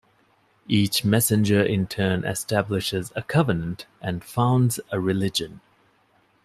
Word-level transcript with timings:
Each 0.67 1.05
messenger 1.05 1.61
in 1.61 1.85
turn 1.85 2.25
establishes 2.25 3.13
a 3.15 3.21
covenant 3.21 3.85
and 4.01 4.23
founds 4.23 4.79
a 4.91 4.99
religion. 4.99 5.61